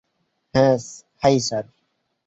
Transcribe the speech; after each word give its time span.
High, 1.21 1.37
sir! 1.47 1.65